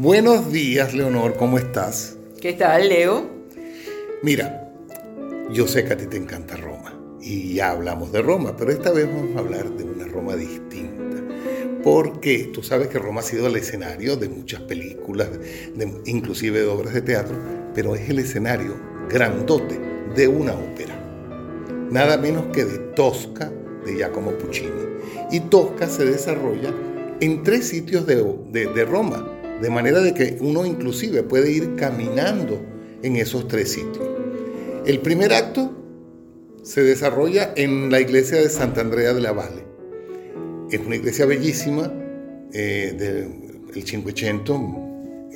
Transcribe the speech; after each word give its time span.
Buenos 0.00 0.52
días, 0.52 0.94
Leonor, 0.94 1.34
¿cómo 1.36 1.58
estás? 1.58 2.16
¿Qué 2.40 2.52
tal, 2.52 2.88
Leo? 2.88 3.28
Mira, 4.22 4.72
yo 5.50 5.66
sé 5.66 5.84
que 5.84 5.92
a 5.92 5.96
ti 5.96 6.06
te 6.06 6.16
encanta 6.16 6.56
Roma 6.56 6.96
y 7.20 7.54
ya 7.54 7.72
hablamos 7.72 8.12
de 8.12 8.22
Roma, 8.22 8.54
pero 8.56 8.70
esta 8.70 8.92
vez 8.92 9.08
vamos 9.12 9.34
a 9.34 9.40
hablar 9.40 9.68
de 9.70 9.82
una 9.82 10.06
Roma 10.06 10.36
distinta. 10.36 11.16
Porque 11.82 12.48
tú 12.54 12.62
sabes 12.62 12.86
que 12.86 13.00
Roma 13.00 13.22
ha 13.22 13.24
sido 13.24 13.48
el 13.48 13.56
escenario 13.56 14.14
de 14.14 14.28
muchas 14.28 14.60
películas, 14.60 15.30
inclusive 16.06 16.60
de 16.60 16.66
obras 16.66 16.94
de 16.94 17.02
teatro, 17.02 17.36
pero 17.74 17.96
es 17.96 18.08
el 18.08 18.20
escenario 18.20 18.76
grandote 19.10 19.80
de 20.14 20.28
una 20.28 20.52
ópera. 20.52 20.94
Nada 21.90 22.18
menos 22.18 22.46
que 22.52 22.64
de 22.64 22.78
Tosca 22.94 23.50
de 23.84 23.96
Giacomo 23.96 24.30
Puccini. 24.38 24.70
Y 25.32 25.40
Tosca 25.40 25.88
se 25.88 26.04
desarrolla 26.04 26.72
en 27.18 27.42
tres 27.42 27.66
sitios 27.66 28.06
de, 28.06 28.22
de 28.52 28.84
Roma 28.84 29.34
de 29.60 29.70
manera 29.70 30.00
de 30.00 30.14
que 30.14 30.36
uno 30.40 30.64
inclusive 30.64 31.22
puede 31.22 31.50
ir 31.50 31.76
caminando 31.76 32.60
en 33.02 33.16
esos 33.16 33.48
tres 33.48 33.72
sitios. 33.72 34.06
El 34.86 35.00
primer 35.00 35.32
acto 35.32 35.72
se 36.62 36.82
desarrolla 36.82 37.52
en 37.56 37.90
la 37.90 38.00
iglesia 38.00 38.38
de 38.38 38.48
Santa 38.48 38.80
Andrea 38.80 39.12
de 39.14 39.20
la 39.20 39.32
Valle. 39.32 39.64
Es 40.70 40.80
una 40.80 40.96
iglesia 40.96 41.26
bellísima 41.26 41.92
eh, 42.52 42.94
del 43.72 43.84
500 43.84 44.60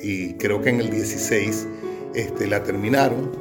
y 0.01 0.33
creo 0.33 0.61
que 0.61 0.69
en 0.69 0.79
el 0.79 0.89
16 0.89 1.67
este, 2.13 2.47
la 2.47 2.63
terminaron. 2.63 3.31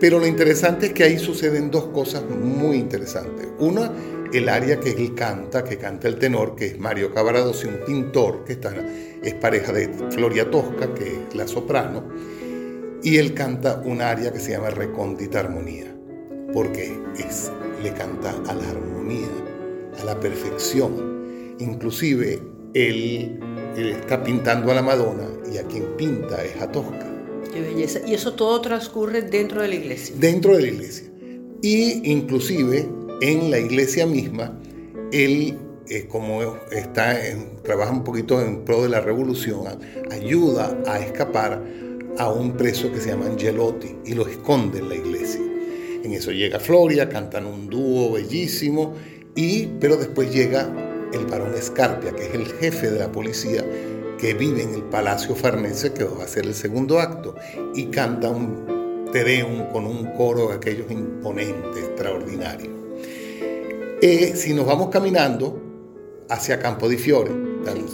Pero 0.00 0.20
lo 0.20 0.26
interesante 0.26 0.86
es 0.86 0.92
que 0.92 1.04
ahí 1.04 1.18
suceden 1.18 1.70
dos 1.70 1.86
cosas 1.86 2.22
muy 2.24 2.76
interesantes. 2.76 3.48
Una 3.58 3.90
el 4.32 4.48
área 4.48 4.78
que 4.80 4.90
él 4.90 5.14
canta, 5.14 5.64
que 5.64 5.78
canta 5.78 6.08
el 6.08 6.18
tenor, 6.18 6.54
que 6.54 6.66
es 6.66 6.78
Mario 6.78 7.12
Cavaradossi, 7.12 7.66
un 7.66 7.80
pintor 7.86 8.44
que 8.44 8.54
está, 8.54 8.74
es 9.22 9.34
pareja 9.34 9.72
de 9.72 9.88
Floria 10.10 10.50
Tosca, 10.50 10.94
que 10.94 11.04
es 11.04 11.34
la 11.34 11.46
soprano, 11.46 12.04
y 13.02 13.16
él 13.16 13.34
canta 13.34 13.80
un 13.84 14.00
área 14.00 14.32
que 14.32 14.40
se 14.40 14.52
llama 14.52 14.70
Recóndita 14.70 15.40
Armonía, 15.40 15.94
porque 16.52 16.96
es, 17.16 17.50
le 17.82 17.92
canta 17.92 18.34
a 18.48 18.54
la 18.54 18.70
armonía, 18.70 19.28
a 20.00 20.04
la 20.04 20.18
perfección. 20.18 21.56
Inclusive 21.58 22.40
él, 22.74 23.38
él 23.76 23.90
está 23.90 24.22
pintando 24.22 24.72
a 24.72 24.74
la 24.74 24.82
Madonna 24.82 25.28
y 25.52 25.58
a 25.58 25.62
quien 25.64 25.96
pinta 25.96 26.44
es 26.44 26.60
a 26.60 26.70
Tosca. 26.70 27.06
Qué 27.52 27.60
belleza. 27.60 28.00
Y 28.06 28.14
eso 28.14 28.34
todo 28.34 28.60
transcurre 28.60 29.22
dentro 29.22 29.62
de 29.62 29.68
la 29.68 29.74
iglesia. 29.76 30.14
Dentro 30.18 30.56
de 30.56 30.62
la 30.62 30.68
iglesia. 30.68 31.08
Y 31.62 32.10
inclusive 32.10 32.88
en 33.20 33.50
la 33.50 33.58
iglesia 33.58 34.06
misma, 34.06 34.58
él, 35.12 35.56
eh, 35.88 36.06
como 36.06 36.56
está 36.70 37.16
trabaja 37.62 37.92
un 37.92 38.04
poquito 38.04 38.40
en 38.40 38.64
pro 38.64 38.82
de 38.82 38.88
la 38.88 39.00
revolución, 39.00 39.66
ayuda 40.10 40.76
a 40.86 40.98
escapar 41.00 41.62
a 42.18 42.32
un 42.32 42.56
preso 42.56 42.92
que 42.92 43.00
se 43.00 43.10
llama 43.10 43.26
Angelotti 43.26 43.96
y 44.04 44.14
lo 44.14 44.26
esconde 44.26 44.78
en 44.78 44.88
la 44.88 44.96
iglesia. 44.96 45.40
En 46.04 46.12
eso 46.12 46.30
llega 46.30 46.60
Floria, 46.60 47.08
cantan 47.08 47.46
un 47.46 47.68
dúo 47.68 48.12
bellísimo, 48.12 48.94
y, 49.34 49.66
pero 49.80 49.96
después 49.96 50.32
llega 50.32 50.72
el 51.12 51.26
barón 51.26 51.54
Escarpia, 51.54 52.12
que 52.12 52.26
es 52.26 52.34
el 52.34 52.46
jefe 52.46 52.90
de 52.90 52.98
la 52.98 53.10
policía, 53.10 53.64
que 54.18 54.34
vive 54.34 54.62
en 54.62 54.74
el 54.74 54.82
Palacio 54.82 55.34
Farnese, 55.34 55.92
que 55.92 56.04
va 56.04 56.24
a 56.24 56.28
ser 56.28 56.44
el 56.44 56.54
segundo 56.54 57.00
acto, 57.00 57.34
y 57.74 57.86
canta 57.86 58.30
un 58.30 59.08
Te 59.12 59.42
con 59.72 59.86
un 59.86 60.06
coro 60.16 60.48
de 60.48 60.54
aquellos 60.54 60.90
imponentes, 60.90 61.84
extraordinarios. 61.84 62.77
Eh, 64.00 64.32
si 64.36 64.54
nos 64.54 64.66
vamos 64.66 64.90
caminando 64.90 65.60
hacia 66.28 66.58
Campo 66.58 66.88
di 66.88 66.96
Fiore, 66.96 67.32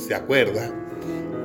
¿se 0.06 0.14
acuerda? 0.14 0.72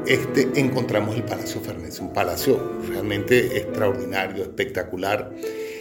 Este, 0.06 0.48
encontramos 0.56 1.16
el 1.16 1.24
Palacio 1.24 1.62
Farnese, 1.62 2.02
un 2.02 2.12
palacio 2.14 2.60
realmente 2.88 3.58
extraordinario, 3.58 4.44
espectacular. 4.44 5.32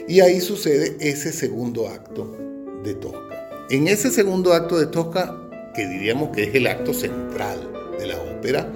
Y 0.06 0.20
ahí 0.20 0.40
sucede 0.40 0.96
ese 1.00 1.32
segundo 1.32 1.88
acto 1.88 2.36
de 2.84 2.94
Tosca. 2.94 3.66
En 3.70 3.88
ese 3.88 4.10
segundo 4.10 4.52
acto 4.52 4.78
de 4.78 4.86
Tosca, 4.86 5.36
que 5.74 5.86
diríamos 5.86 6.30
que 6.30 6.44
es 6.44 6.54
el 6.54 6.66
acto 6.66 6.94
central 6.94 7.70
de 7.98 8.06
la 8.06 8.18
ópera, 8.20 8.70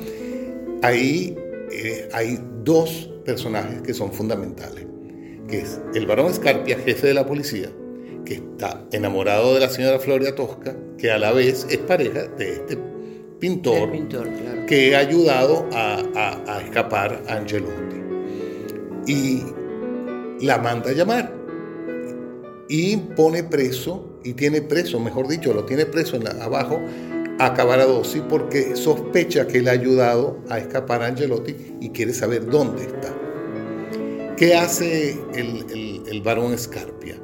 ahí 0.82 1.36
eh, 1.70 2.08
hay 2.12 2.38
dos 2.62 3.10
personajes 3.24 3.82
que 3.82 3.94
son 3.94 4.12
fundamentales, 4.12 4.86
que 5.48 5.60
es 5.60 5.80
el 5.94 6.06
barón 6.06 6.32
Scarpia, 6.32 6.78
jefe 6.78 7.08
de 7.08 7.14
la 7.14 7.26
policía, 7.26 7.70
que 8.24 8.34
está 8.34 8.84
enamorado 8.92 9.54
de 9.54 9.60
la 9.60 9.68
señora 9.68 9.98
Floria 9.98 10.34
Tosca, 10.34 10.76
que 10.98 11.10
a 11.10 11.18
la 11.18 11.32
vez 11.32 11.66
es 11.70 11.78
pareja 11.78 12.26
de 12.38 12.52
este 12.52 12.78
pintor, 13.38 13.90
que 14.66 14.94
ha 14.94 15.00
ayudado 15.00 15.68
a, 15.72 16.60
escapar 16.64 17.22
a 17.28 17.34
Angelotti. 17.34 17.96
Y 19.06 19.42
la 20.44 20.58
manda 20.58 20.90
a 20.90 20.92
llamar 20.92 21.34
y 22.68 22.96
pone 22.96 23.42
preso, 23.42 24.18
y 24.22 24.34
tiene 24.34 24.62
preso, 24.62 25.00
mejor 25.00 25.26
dicho, 25.26 25.52
lo 25.52 25.64
tiene 25.64 25.86
preso 25.86 26.16
en 26.16 26.28
abajo 26.40 26.80
a 27.38 27.54
Cavaradossi 27.54 28.20
porque 28.20 28.76
sospecha 28.76 29.46
que 29.46 29.58
él 29.58 29.68
ha 29.68 29.72
ayudado 29.72 30.38
a 30.48 30.58
escapar 30.58 31.02
a 31.02 31.06
Angelotti 31.06 31.56
y 31.80 31.90
quiere 31.90 32.14
saber 32.14 32.46
dónde 32.46 32.84
está. 32.84 33.12
¿Qué 34.36 34.54
hace 34.54 35.18
el, 35.34 35.64
el, 35.70 36.02
el 36.06 36.22
varón 36.22 36.56
Scarpia? 36.56 37.16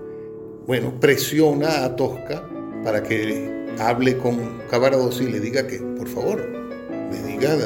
Bueno, 0.68 1.00
presiona 1.00 1.82
a 1.82 1.96
Tosca 1.96 2.46
para 2.84 3.02
que 3.02 3.72
hable 3.78 4.18
con 4.18 4.60
Cavaradossi 4.70 5.24
y 5.24 5.28
le 5.28 5.40
diga 5.40 5.66
que, 5.66 5.78
por 5.78 6.06
favor, 6.06 6.46
le 7.10 7.22
diga 7.22 7.56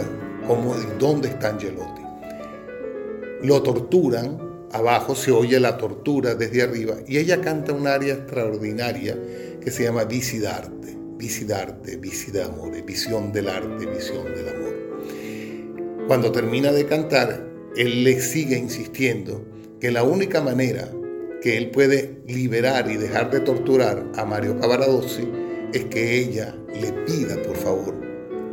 cómo 0.46 0.76
dónde 1.00 1.26
está 1.26 1.48
Angelotti. 1.48 2.00
Lo 3.42 3.60
torturan, 3.64 4.38
abajo 4.70 5.16
se 5.16 5.32
oye 5.32 5.58
la 5.58 5.78
tortura 5.78 6.36
desde 6.36 6.62
arriba 6.62 6.94
y 7.04 7.18
ella 7.18 7.40
canta 7.40 7.72
un 7.72 7.88
aria 7.88 8.14
extraordinaria 8.14 9.18
que 9.60 9.72
se 9.72 9.82
llama 9.82 10.04
Visidarte, 10.04 10.96
Visidarte, 11.16 11.96
Visida 11.96 12.46
Amore, 12.46 12.82
visión 12.82 13.32
del 13.32 13.48
arte, 13.48 13.84
visión 13.84 14.26
del 14.32 14.48
amor. 14.48 16.06
Cuando 16.06 16.30
termina 16.30 16.70
de 16.70 16.86
cantar, 16.86 17.48
él 17.76 18.04
le 18.04 18.20
sigue 18.20 18.56
insistiendo 18.56 19.44
que 19.80 19.90
la 19.90 20.04
única 20.04 20.40
manera 20.40 20.88
que 21.42 21.58
él 21.58 21.70
puede 21.70 22.22
liberar 22.28 22.88
y 22.90 22.96
dejar 22.96 23.30
de 23.30 23.40
torturar 23.40 24.06
a 24.16 24.24
Mario 24.24 24.58
Cavaradossi 24.60 25.28
es 25.74 25.84
que 25.86 26.18
ella 26.18 26.54
le 26.68 26.92
pida, 27.04 27.40
por 27.42 27.56
favor, 27.56 27.94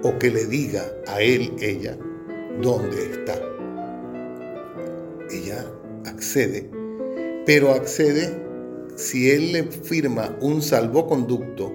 o 0.01 0.17
que 0.17 0.31
le 0.31 0.45
diga 0.45 0.83
a 1.07 1.21
él, 1.21 1.53
ella, 1.61 1.95
dónde 2.61 3.11
está. 3.11 3.39
Ella 5.29 5.65
accede, 6.05 6.69
pero 7.45 7.71
accede 7.71 8.35
si 8.95 9.29
él 9.29 9.51
le 9.51 9.63
firma 9.63 10.35
un 10.41 10.61
salvoconducto 10.61 11.71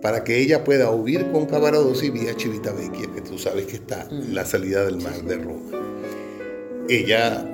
para 0.00 0.24
que 0.24 0.38
ella 0.38 0.64
pueda 0.64 0.90
huir 0.90 1.30
con 1.32 1.46
Cavaradossi 1.46 2.10
vía 2.10 2.34
Civitavecchia, 2.38 3.12
que 3.14 3.20
tú 3.20 3.38
sabes 3.38 3.66
que 3.66 3.76
está 3.76 4.08
en 4.10 4.34
la 4.34 4.44
salida 4.46 4.84
del 4.84 4.96
mar 5.02 5.22
de 5.22 5.36
Roma. 5.36 5.70
Ella, 6.88 7.46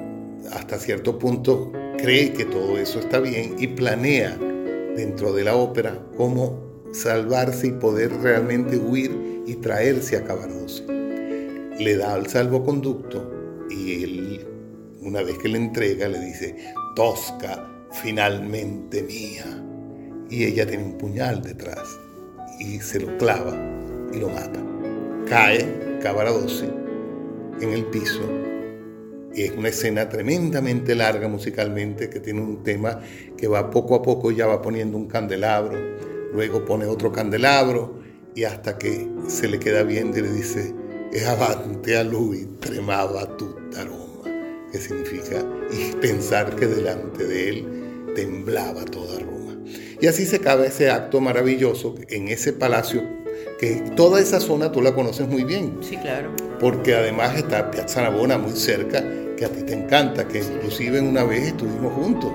hasta 0.52 0.78
cierto 0.78 1.19
punto, 1.19 1.72
cree 2.02 2.32
que 2.32 2.44
todo 2.44 2.78
eso 2.78 2.98
está 2.98 3.20
bien 3.20 3.54
y 3.58 3.68
planea 3.68 4.36
dentro 4.96 5.32
de 5.32 5.44
la 5.44 5.54
ópera 5.54 6.04
cómo 6.16 6.58
salvarse 6.92 7.68
y 7.68 7.72
poder 7.72 8.12
realmente 8.20 8.76
huir 8.76 9.42
y 9.46 9.54
traerse 9.54 10.16
a 10.16 10.24
Cavaradossi. 10.24 10.82
Le 11.78 11.96
da 11.96 12.14
al 12.14 12.26
salvoconducto 12.26 13.66
y 13.70 14.02
él, 14.02 14.46
una 15.00 15.22
vez 15.22 15.38
que 15.38 15.48
le 15.48 15.58
entrega, 15.58 16.08
le 16.08 16.18
dice, 16.18 16.74
Tosca, 16.96 17.70
finalmente 17.92 19.04
mía. 19.04 19.44
Y 20.28 20.44
ella 20.44 20.66
tiene 20.66 20.82
un 20.82 20.98
puñal 20.98 21.40
detrás 21.40 21.88
y 22.58 22.80
se 22.80 22.98
lo 22.98 23.16
clava 23.16 23.56
y 24.12 24.19
lo 24.19 24.28
mata. 24.28 24.60
Cae 25.28 25.98
Cavaradossi 26.02 26.69
en 27.60 27.70
el 27.70 27.84
piso 27.86 28.51
es 29.34 29.52
una 29.52 29.69
escena 29.69 30.08
tremendamente 30.08 30.94
larga 30.94 31.29
musicalmente, 31.29 32.11
que 32.11 32.20
tiene 32.20 32.40
un 32.40 32.62
tema 32.62 33.00
que 33.37 33.49
va 33.49 33.70
poco 33.70 33.94
a 33.94 34.02
poco, 34.02 34.31
ya 34.31 34.46
va 34.46 34.61
poniendo 34.61 34.96
un 34.96 35.06
candelabro, 35.06 35.79
luego 36.32 36.64
pone 36.64 36.87
otro 36.87 37.12
candelabro, 37.12 38.00
y 38.34 38.44
hasta 38.44 38.79
que 38.79 39.08
se 39.29 39.49
le 39.49 39.58
queda 39.58 39.82
viendo 39.82 40.19
y 40.19 40.23
le 40.23 40.32
dice, 40.32 40.75
es 41.12 41.26
avante 41.26 41.96
a 41.96 42.05
lui, 42.05 42.46
tremaba 42.61 43.37
tu 43.37 43.55
Roma, 43.73 44.31
que 44.70 44.79
significa 44.79 45.44
y 45.70 45.94
pensar 45.96 46.56
que 46.56 46.67
delante 46.67 47.26
de 47.26 47.49
él 47.49 48.12
temblaba 48.14 48.85
toda 48.85 49.19
Roma. 49.19 49.58
Y 50.00 50.06
así 50.06 50.26
se 50.26 50.37
acaba 50.37 50.67
ese 50.67 50.90
acto 50.90 51.20
maravilloso 51.20 51.94
en 52.08 52.28
ese 52.28 52.52
palacio, 52.52 53.02
que 53.58 53.82
toda 53.96 54.20
esa 54.20 54.40
zona 54.40 54.73
tú 54.73 54.82
la 54.82 54.94
conoces 54.94 55.28
muy 55.28 55.44
bien. 55.44 55.78
Sí, 55.81 55.96
claro. 55.96 56.35
Porque 56.58 56.94
además 56.94 57.37
está 57.37 57.70
Piazza 57.70 58.02
Navona 58.02 58.38
muy 58.38 58.52
cerca 58.52 59.05
que 59.42 59.46
a 59.46 59.48
ti 59.48 59.62
te 59.62 59.74
encanta, 59.74 60.28
que 60.28 60.38
inclusive 60.38 61.00
una 61.00 61.24
vez 61.24 61.48
estuvimos 61.48 61.92
juntos 61.94 62.30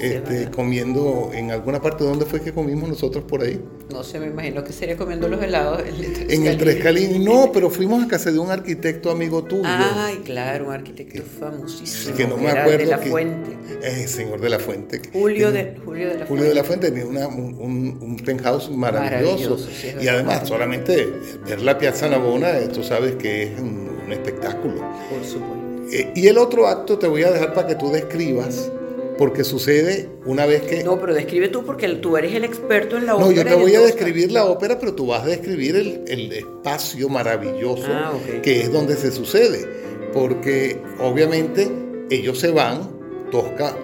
este, 0.00 0.50
comiendo 0.50 1.30
en 1.34 1.50
alguna 1.50 1.82
parte. 1.82 2.04
¿Dónde 2.04 2.24
fue 2.24 2.40
que 2.40 2.52
comimos 2.52 2.88
nosotros 2.88 3.24
por 3.24 3.42
ahí? 3.42 3.60
No 3.92 4.02
sé, 4.02 4.18
me 4.18 4.26
imagino 4.26 4.64
que 4.64 4.72
sería 4.72 4.96
comiendo 4.96 5.28
los 5.28 5.42
helados. 5.42 5.82
en 5.86 6.46
el 6.46 6.56
Tres 6.56 6.82
Calinas. 6.82 7.20
No, 7.20 7.50
pero 7.52 7.68
fuimos 7.68 8.02
a 8.04 8.08
casa 8.08 8.32
de 8.32 8.38
un 8.38 8.50
arquitecto 8.50 9.10
amigo 9.10 9.44
tuyo. 9.44 9.64
Ay, 9.66 10.22
claro, 10.24 10.68
un 10.68 10.72
arquitecto 10.72 11.22
famosísimo. 11.22 12.16
Que 12.16 12.26
no 12.26 12.38
me 12.38 12.50
acuerdo. 12.50 12.78
De 12.78 12.86
la 12.86 12.98
Fuente. 12.98 13.56
Eh, 13.82 14.08
señor 14.08 14.40
de 14.40 14.48
la 14.48 14.58
Fuente. 14.58 15.02
Julio, 15.12 15.52
de, 15.52 15.76
Julio 15.84 16.08
de 16.08 16.14
la 16.14 16.26
Fuente. 16.26 16.28
Julio 16.28 16.44
de 16.44 16.54
la 16.54 16.64
Fuente 16.64 16.90
tenía 16.90 17.28
un, 17.28 17.98
un, 18.00 18.16
penthouse 18.24 18.70
maravilloso. 18.70 19.58
y 20.00 20.08
además, 20.08 20.48
solamente 20.48 21.06
ver 21.46 21.60
la 21.60 21.76
Piazza 21.76 22.08
Navona, 22.08 22.66
tú 22.72 22.82
sabes 22.82 23.16
que 23.16 23.42
es 23.42 23.60
un, 23.60 23.86
espectáculo. 24.10 24.76
Por 25.10 25.24
supuesto. 25.24 25.65
Eh, 25.92 26.12
y 26.14 26.26
el 26.26 26.38
otro 26.38 26.66
acto 26.66 26.98
te 26.98 27.06
voy 27.06 27.22
a 27.22 27.30
dejar 27.30 27.54
para 27.54 27.68
que 27.68 27.74
tú 27.76 27.90
describas, 27.90 28.70
porque 29.18 29.44
sucede 29.44 30.08
una 30.24 30.44
vez 30.46 30.62
que... 30.62 30.82
No, 30.82 30.98
pero 31.00 31.14
describe 31.14 31.48
tú 31.48 31.64
porque 31.64 31.88
tú 31.88 32.16
eres 32.16 32.34
el 32.34 32.44
experto 32.44 32.96
en 32.96 33.06
la 33.06 33.14
ópera. 33.14 33.28
No, 33.28 33.36
yo 33.36 33.44
te 33.44 33.54
voy 33.54 33.74
a 33.74 33.80
describir 33.80 34.32
la 34.32 34.44
ópera, 34.44 34.78
pero 34.78 34.94
tú 34.94 35.06
vas 35.06 35.22
a 35.22 35.26
describir 35.26 35.76
el, 35.76 36.32
espacio 36.32 37.08
maravilloso 37.08 37.86
ah, 37.88 38.12
que 38.42 38.62
es 38.62 38.72
donde 38.72 38.96
se 38.96 39.12
sucede. 39.12 39.66
Porque 40.12 40.80
obviamente 41.00 41.70
ellos 42.10 42.40
se 42.40 42.50
van, 42.50 42.90
Tosca 43.30 43.76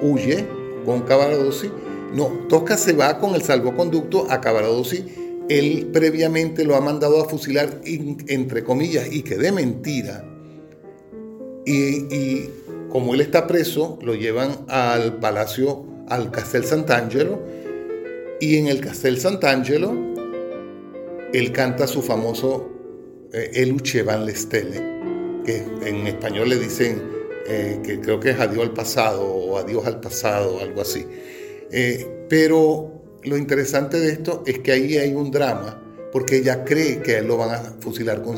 huye 0.00 0.46
con 0.84 1.02
Cavaradossi. 1.02 1.70
No, 2.14 2.28
Tosca 2.48 2.76
se 2.76 2.92
va 2.92 3.18
con 3.18 3.34
el 3.34 3.42
salvoconducto 3.42 4.26
a 4.30 4.40
Cavaradossi. 4.40 5.04
Él 5.48 5.88
previamente 5.92 6.64
lo 6.64 6.76
ha 6.76 6.80
mandado 6.80 7.22
a 7.22 7.28
fusilar, 7.28 7.80
entre 7.84 8.64
comillas, 8.64 9.10
y 9.10 9.22
que 9.22 9.36
de 9.36 9.50
mentira 9.50 10.27
y, 11.68 12.50
como 12.88 13.14
él 13.14 13.20
está 13.20 13.46
preso, 13.46 13.98
lo 14.02 14.14
llevan 14.14 14.64
al 14.68 15.18
palacio, 15.18 15.84
al 16.08 16.30
Castel 16.30 16.64
Sant'Angelo, 16.64 17.40
y 18.40 18.56
en 18.56 18.68
el 18.68 18.80
Castel 18.80 19.20
Sant'Angelo 19.20 19.94
él 21.32 21.52
canta 21.52 21.86
su 21.86 22.00
famoso 22.00 22.70
eh, 23.32 23.50
El 23.54 23.72
Uchevan 23.72 24.24
Lestele, 24.24 24.80
que 25.44 25.64
en 25.82 26.06
español 26.06 26.48
le 26.48 26.56
dicen 26.56 27.02
eh, 27.46 27.80
que 27.84 28.00
creo 28.00 28.18
que 28.18 28.30
es 28.30 28.40
adiós 28.40 28.62
al 28.62 28.72
pasado 28.72 29.26
o 29.26 29.58
adiós 29.58 29.86
al 29.86 30.00
pasado, 30.00 30.60
algo 30.60 30.80
así. 30.80 31.04
Eh, 31.70 32.24
pero 32.30 33.02
lo 33.24 33.36
interesante 33.36 34.00
de 34.00 34.12
esto 34.12 34.42
es 34.46 34.60
que 34.60 34.72
ahí 34.72 34.96
hay 34.96 35.12
un 35.12 35.30
drama, 35.30 35.82
porque 36.12 36.38
ella 36.38 36.64
cree 36.64 37.02
que 37.02 37.18
él 37.18 37.26
lo 37.26 37.36
van 37.36 37.50
a 37.50 37.58
fusilar 37.80 38.22
con 38.22 38.36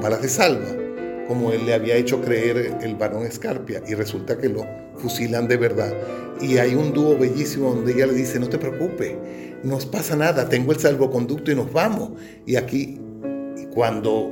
balas 0.00 0.22
de 0.22 0.28
salva 0.28 0.85
como 1.28 1.52
él 1.52 1.66
le 1.66 1.74
había 1.74 1.96
hecho 1.96 2.20
creer 2.20 2.78
el 2.82 2.94
varón 2.94 3.26
Escarpia, 3.26 3.82
y 3.86 3.94
resulta 3.94 4.38
que 4.38 4.48
lo 4.48 4.66
fusilan 4.96 5.48
de 5.48 5.56
verdad. 5.56 5.94
Y 6.40 6.58
hay 6.58 6.74
un 6.74 6.92
dúo 6.92 7.16
bellísimo 7.16 7.74
donde 7.74 7.92
ella 7.92 8.06
le 8.06 8.14
dice, 8.14 8.38
no 8.38 8.48
te 8.48 8.58
preocupes, 8.58 9.16
no 9.62 9.78
pasa 9.90 10.16
nada, 10.16 10.48
tengo 10.48 10.72
el 10.72 10.78
salvoconducto 10.78 11.50
y 11.50 11.54
nos 11.54 11.72
vamos. 11.72 12.10
Y 12.44 12.56
aquí, 12.56 13.00
cuando 13.72 14.30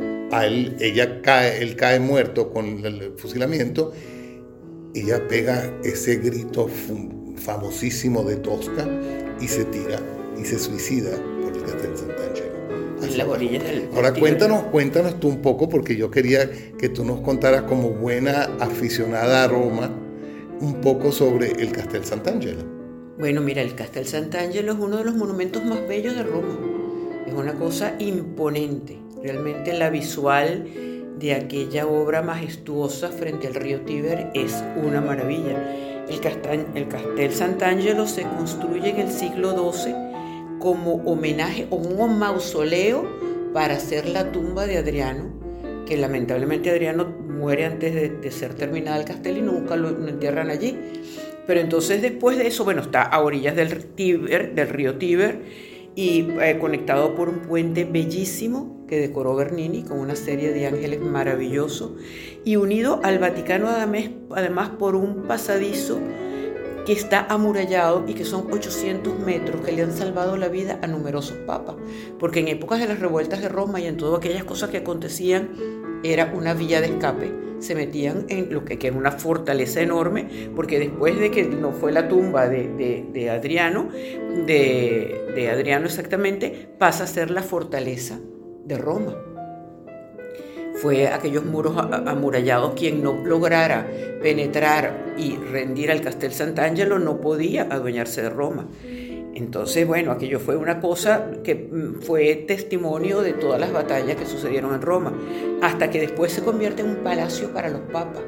ella 0.78 1.22
cae, 1.22 1.62
él 1.62 1.76
cae 1.76 2.00
muerto 2.00 2.50
con 2.50 2.84
el 2.84 3.14
fusilamiento, 3.16 3.92
ella 4.94 5.26
pega 5.28 5.72
ese 5.82 6.16
grito 6.16 6.68
famosísimo 7.36 8.22
de 8.22 8.36
Tosca 8.36 8.88
y 9.40 9.48
se 9.48 9.64
tira 9.64 10.00
y 10.40 10.44
se 10.44 10.58
suicida 10.58 11.10
por 11.42 11.56
el 11.56 11.62
Castel 11.62 11.96
Sant'Angelo. 11.96 12.83
Ahora 13.94 14.12
cuéntanos, 14.12 14.64
cuéntanos 14.64 15.20
tú 15.20 15.28
un 15.28 15.42
poco, 15.42 15.68
porque 15.68 15.96
yo 15.96 16.10
quería 16.10 16.50
que 16.78 16.88
tú 16.88 17.04
nos 17.04 17.20
contaras 17.20 17.62
como 17.62 17.90
buena 17.90 18.50
aficionada 18.60 19.44
a 19.44 19.48
Roma, 19.48 19.90
un 20.60 20.80
poco 20.80 21.12
sobre 21.12 21.52
el 21.52 21.72
Castel 21.72 22.04
Sant'Angelo. 22.04 22.62
Bueno, 23.18 23.40
mira, 23.40 23.62
el 23.62 23.74
Castel 23.74 24.06
Sant'Angelo 24.06 24.72
es 24.72 24.78
uno 24.78 24.96
de 24.96 25.04
los 25.04 25.14
monumentos 25.14 25.64
más 25.64 25.86
bellos 25.86 26.16
de 26.16 26.22
Roma. 26.22 26.58
Es 27.26 27.32
una 27.32 27.54
cosa 27.54 27.94
imponente. 27.98 28.98
Realmente 29.22 29.72
la 29.72 29.90
visual 29.90 30.66
de 31.18 31.34
aquella 31.34 31.86
obra 31.86 32.22
majestuosa 32.22 33.08
frente 33.10 33.46
al 33.46 33.54
río 33.54 33.80
Tíber 33.82 34.30
es 34.34 34.62
una 34.82 35.00
maravilla. 35.00 36.04
El, 36.08 36.20
Castel, 36.20 36.66
el 36.74 36.88
Castel 36.88 37.32
Sant'Angelo 37.32 38.06
se 38.06 38.22
construye 38.22 38.90
en 38.90 39.00
el 39.00 39.10
siglo 39.10 39.72
XII 39.72 40.03
como 40.64 40.94
homenaje 41.04 41.66
o 41.68 41.76
un 41.76 42.18
mausoleo 42.18 43.04
para 43.52 43.74
hacer 43.74 44.08
la 44.08 44.32
tumba 44.32 44.66
de 44.66 44.78
Adriano, 44.78 45.26
que 45.86 45.98
lamentablemente 45.98 46.70
Adriano 46.70 47.04
muere 47.04 47.66
antes 47.66 47.92
de, 47.94 48.30
ser 48.30 48.54
terminada 48.54 48.96
el 48.96 49.04
castel 49.04 49.36
y 49.36 49.42
nunca 49.42 49.76
lo 49.76 49.90
entierran 50.08 50.48
allí. 50.48 50.74
Pero 51.46 51.60
entonces 51.60 52.00
después 52.00 52.38
de 52.38 52.46
eso, 52.46 52.64
bueno, 52.64 52.80
está 52.80 53.02
a 53.02 53.20
orillas 53.20 53.54
del, 53.54 53.84
Tíber, 53.84 54.54
del 54.54 54.68
río 54.70 54.96
Tíber 54.96 55.42
y 55.94 56.30
eh, 56.40 56.56
conectado 56.58 57.14
por 57.14 57.28
un 57.28 57.40
puente 57.40 57.84
bellísimo 57.84 58.86
que 58.88 58.98
decoró 58.98 59.36
Bernini 59.36 59.82
con 59.82 59.98
una 59.98 60.16
serie 60.16 60.50
de 60.50 60.66
ángeles 60.66 61.00
maravillosos 61.00 61.92
y 62.42 62.56
unido 62.56 63.00
al 63.02 63.18
Vaticano 63.18 63.68
además 63.68 64.70
por 64.78 64.96
un 64.96 65.24
pasadizo 65.24 66.00
que 66.84 66.92
está 66.92 67.26
amurallado 67.28 68.04
y 68.06 68.14
que 68.14 68.24
son 68.24 68.52
800 68.52 69.18
metros 69.20 69.60
que 69.62 69.72
le 69.72 69.82
han 69.82 69.92
salvado 69.92 70.36
la 70.36 70.48
vida 70.48 70.78
a 70.82 70.86
numerosos 70.86 71.36
papas, 71.38 71.76
porque 72.18 72.40
en 72.40 72.48
épocas 72.48 72.80
de 72.80 72.88
las 72.88 73.00
revueltas 73.00 73.40
de 73.40 73.48
Roma 73.48 73.80
y 73.80 73.86
en 73.86 73.96
todas 73.96 74.18
aquellas 74.18 74.44
cosas 74.44 74.70
que 74.70 74.78
acontecían 74.78 75.50
era 76.02 76.32
una 76.34 76.54
vía 76.54 76.80
de 76.80 76.88
escape, 76.88 77.32
se 77.58 77.74
metían 77.74 78.26
en 78.28 78.52
lo 78.52 78.64
que, 78.64 78.78
era 78.80 78.96
una 78.96 79.12
fortaleza 79.12 79.80
enorme, 79.80 80.28
porque 80.54 80.78
después 80.78 81.18
de 81.18 81.30
que 81.30 81.44
no 81.44 81.72
fue 81.72 81.92
la 81.92 82.08
tumba 82.08 82.48
de, 82.48 83.30
Adriano, 83.30 83.88
de, 83.90 85.32
de 85.34 85.50
Adriano 85.50 85.86
exactamente, 85.86 86.68
pasa 86.78 87.04
a 87.04 87.06
ser 87.06 87.30
la 87.30 87.42
fortaleza 87.42 88.18
de 88.64 88.76
Roma 88.76 89.16
fue 90.74 91.08
aquellos 91.08 91.44
muros 91.44 91.76
amurallados 91.76 92.74
quien 92.74 93.02
no 93.02 93.12
lograra 93.24 93.86
penetrar 94.22 95.14
y 95.16 95.36
rendir 95.36 95.90
al 95.90 96.00
Castel 96.00 96.32
Sant'Angelo 96.32 96.98
no 96.98 97.20
podía 97.20 97.62
adueñarse 97.70 98.22
de 98.22 98.30
Roma. 98.30 98.66
Entonces, 99.34 99.86
bueno, 99.86 100.12
aquello 100.12 100.38
fue 100.38 100.56
una 100.56 100.80
cosa 100.80 101.30
que 101.42 101.54
mm, 101.54 102.02
fue 102.02 102.34
testimonio 102.46 103.20
de 103.20 103.32
todas 103.32 103.60
las 103.60 103.72
batallas 103.72 104.16
que 104.16 104.26
sucedieron 104.26 104.74
en 104.74 104.82
Roma, 104.82 105.12
hasta 105.60 105.90
que 105.90 106.00
después 106.00 106.32
se 106.32 106.42
convierte 106.42 106.82
en 106.82 106.90
un 106.90 106.96
palacio 106.96 107.52
para 107.52 107.68
los 107.68 107.80
papas. 107.92 108.22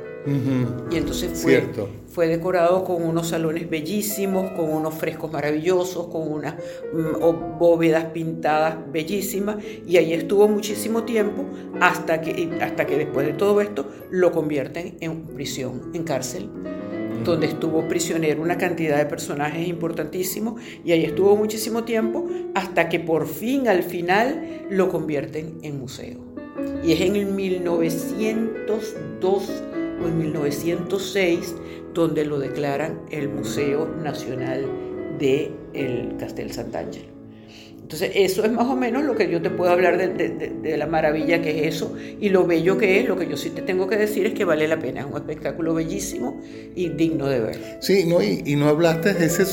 Y 0.91 0.97
entonces 0.97 1.41
fue, 1.41 1.63
fue, 2.09 2.27
decorado 2.27 2.83
con 2.83 3.01
unos 3.01 3.29
salones 3.29 3.71
bellísimos, 3.71 4.51
con 4.57 4.73
unos 4.73 4.95
frescos 4.95 5.31
maravillosos, 5.31 6.09
con 6.09 6.33
unas 6.33 6.57
mm, 6.93 7.59
bóvedas 7.61 8.07
pintadas 8.07 8.77
bellísimas, 8.91 9.59
y 9.87 9.99
ahí 9.99 10.13
estuvo 10.13 10.49
muchísimo 10.49 11.05
tiempo 11.05 11.45
hasta 11.81 12.21
que, 12.21 12.59
hasta 12.61 12.87
que 12.87 12.99
después 12.99 13.25
de 13.25 13.35
todo 13.35 13.61
esto 13.61 13.87
lo 14.11 14.33
convierten 14.33 14.97
en 15.01 15.27
prisión, 15.27 15.93
en 15.95 16.03
cárcel 16.03 16.51
donde 17.25 17.47
estuvo 17.47 17.87
prisionero 17.89 18.43
una 18.43 18.59
cantidad 18.59 18.99
de 18.99 19.07
personajes 19.07 19.69
importantísimos 19.69 20.61
y 20.85 20.93
ahí 20.93 21.05
estuvo 21.05 21.37
muchísimo 21.37 21.85
tiempo 21.85 22.27
hasta 22.55 22.89
que 22.89 23.01
por 23.01 23.27
fin 23.27 23.69
al 23.69 23.83
final 23.83 24.65
lo 24.71 24.89
convierten 24.89 25.59
en 25.63 25.79
museo. 25.79 26.19
Y 26.85 26.93
es 26.93 27.01
en 27.01 27.17
el 27.17 27.27
1902 27.27 29.63
o 30.03 30.07
en 30.07 30.19
1906 30.19 31.57
donde 31.95 32.25
lo 32.25 32.39
declaran 32.39 33.01
el 33.11 33.29
Museo 33.29 33.89
Nacional 34.03 34.67
de 35.19 35.53
el 35.73 36.17
Castel 36.19 36.53
Sant'Angelo. 36.53 37.16
Entonces, 37.87 38.11
eso 38.17 38.45
es 38.45 38.51
más 38.51 38.67
o 38.67 38.75
menos 38.75 39.05
lo 39.05 39.15
que 39.15 39.31
yo 39.31 39.41
te 39.41 39.49
puedo 39.49 39.71
hablar 39.71 39.97
de, 39.97 40.77
la 40.77 40.89
maravilla 40.89 41.41
que 41.41 41.61
es 41.69 41.77
eso 41.77 41.95
y 42.21 42.31
lo 42.31 42.45
bello 42.45 42.77
que 42.77 42.99
es. 42.99 43.07
Lo 43.07 43.17
que 43.17 43.29
yo 43.29 43.37
sí 43.37 43.51
te 43.51 43.63
tengo 43.63 43.87
que 43.87 43.97
decir 43.97 44.27
es 44.27 44.35
que 44.35 44.45
vale 44.45 44.67
la 44.67 44.77
pena. 44.77 45.03
Es 45.03 45.07
un 45.07 45.15
espectáculo 45.15 45.73
bellísimo 45.73 46.43
y 46.75 46.89
digno 46.89 47.29
de 47.29 47.39
ver. 47.39 47.79
Sí, 47.79 48.05
no, 48.05 48.21
y, 48.21 48.57
no 48.57 48.71
hablaste 48.71 49.15
de 49.15 49.27
ese 49.27 49.45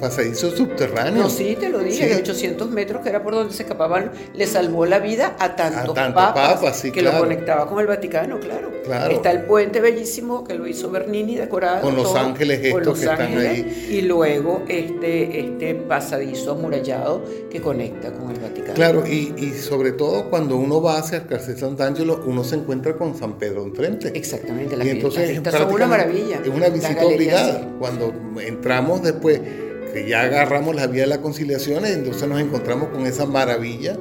pasadizo 0.00 0.56
subterráneo. 0.56 1.24
No, 1.24 1.28
sí, 1.28 1.54
te 1.60 1.68
lo 1.68 1.80
dije, 1.80 2.06
de 2.06 2.16
800 2.16 2.70
metros, 2.70 3.02
que 3.02 3.10
era 3.10 3.22
por 3.22 3.34
donde 3.34 3.52
se 3.52 3.64
escapaban. 3.64 4.10
Le 4.32 4.46
salvó 4.46 4.86
la 4.86 4.98
vida 4.98 5.36
a 5.38 5.54
tantos, 5.54 5.94
papas, 5.94 6.80
que 6.80 7.02
lo 7.02 7.18
conectaba 7.18 7.68
con 7.68 7.80
el 7.80 7.86
Vaticano, 7.86 8.40
claro. 8.40 8.70
claro. 8.86 9.12
Está 9.12 9.32
el 9.32 9.42
puente 9.42 9.82
bellísimo 9.82 10.44
que 10.44 10.54
lo 10.54 10.66
hizo 10.66 10.90
Bernini, 10.90 11.36
decorado. 11.36 11.82
Con 11.82 11.94
los 11.94 12.14
ángeles 12.14 12.58
estos 12.64 12.98
que 12.98 13.04
están 13.04 13.36
ahí. 13.36 13.88
Y 13.90 14.00
luego 14.00 14.62
este, 14.66 15.40
este 15.40 15.74
pasadizo 15.74 16.52
amurallado 16.52 17.22
que 17.50 17.65
conecta 17.66 18.12
con 18.12 18.30
el 18.30 18.38
Vaticano. 18.38 18.74
Claro, 18.74 19.06
y, 19.06 19.34
y 19.36 19.50
sobre 19.50 19.90
todo 19.90 20.30
cuando 20.30 20.56
uno 20.56 20.80
va 20.80 20.98
hacia 20.98 21.18
el 21.18 21.26
Castel 21.26 21.58
Sant'Angelo, 21.58 22.22
uno 22.24 22.44
se 22.44 22.54
encuentra 22.54 22.96
con 22.96 23.18
San 23.18 23.38
Pedro 23.38 23.64
enfrente. 23.64 24.12
Exactamente, 24.14 24.76
la 24.76 24.84
y 24.84 24.90
entonces 24.90 25.30
es 25.30 25.60
una 25.68 25.86
maravilla. 25.86 26.40
Es 26.44 26.48
una 26.48 26.68
visita 26.68 27.04
obligada. 27.04 27.68
Cuando 27.80 28.14
entramos 28.40 29.02
después, 29.02 29.40
que 29.92 30.08
ya 30.08 30.22
agarramos 30.22 30.76
la 30.76 30.86
vía 30.86 31.02
de 31.02 31.08
la 31.08 31.20
conciliación, 31.20 31.84
entonces 31.86 32.28
nos 32.28 32.40
encontramos 32.40 32.90
con 32.90 33.04
esa 33.04 33.26
maravilla 33.26 33.98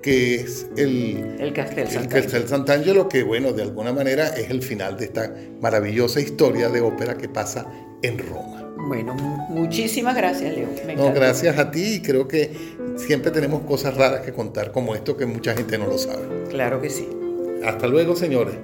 que 0.00 0.36
es 0.36 0.66
el, 0.76 1.36
el 1.38 1.52
Castel 1.52 2.48
Sant'Angelo, 2.48 3.08
que 3.08 3.22
bueno, 3.22 3.52
de 3.52 3.62
alguna 3.62 3.92
manera 3.92 4.28
es 4.28 4.50
el 4.50 4.62
final 4.62 4.96
de 4.96 5.06
esta 5.06 5.34
maravillosa 5.60 6.20
historia 6.20 6.70
de 6.70 6.80
ópera 6.80 7.16
que 7.18 7.28
pasa 7.28 7.66
en 8.02 8.18
Roma. 8.18 8.63
Bueno, 8.76 9.14
muchísimas 9.48 10.16
gracias, 10.16 10.54
Leo. 10.54 10.68
no, 10.96 11.12
gracias 11.12 11.58
a 11.58 11.70
ti 11.70 12.02
creo 12.02 12.28
que 12.28 12.50
siempre 12.96 13.30
tenemos 13.30 13.62
cosas 13.62 13.96
raras 13.96 14.20
que 14.20 14.32
contar 14.32 14.72
como 14.72 14.94
esto 14.94 15.16
que 15.16 15.26
mucha 15.26 15.54
gente 15.54 15.78
no 15.78 15.86
lo 15.86 15.98
sabe. 15.98 16.22
Claro 16.50 16.80
que 16.80 16.90
sí. 16.90 17.08
Hasta 17.64 17.86
luego, 17.86 18.14
señores. 18.14 18.54